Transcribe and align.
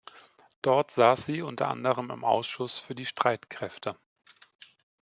Dort 0.63 0.89
saß 0.89 1.27
sie 1.27 1.43
unter 1.43 1.67
anderem 1.67 2.09
im 2.09 2.23
Ausschuss 2.25 2.79
für 2.79 2.95
die 2.95 3.05
Streitkräfte. 3.05 3.97